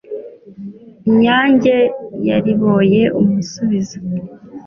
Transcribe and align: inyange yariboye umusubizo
inyange 1.09 1.75
yariboye 2.27 3.01
umusubizo 3.19 3.99